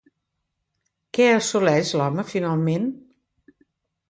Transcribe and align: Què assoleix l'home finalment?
Què 1.17 1.27
assoleix 1.33 1.93
l'home 2.01 2.27
finalment? 2.31 2.89